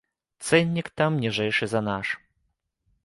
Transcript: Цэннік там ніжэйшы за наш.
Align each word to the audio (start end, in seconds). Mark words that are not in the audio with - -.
Цэннік 0.47 0.89
там 1.01 1.19
ніжэйшы 1.25 1.65
за 1.75 1.85
наш. 1.89 2.07